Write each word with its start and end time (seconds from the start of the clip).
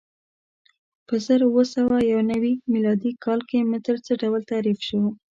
په 1.07 1.15
زر 1.25 1.39
اووه 1.47 1.63
سوه 1.75 1.95
یو 2.11 2.21
نوې 2.31 2.53
میلادي 2.71 3.11
کال 3.23 3.39
کې 3.49 3.67
متر 3.71 3.95
څه 4.05 4.11
ډول 4.21 4.41
تعریف 4.51 4.79
شو؟ 4.87 4.99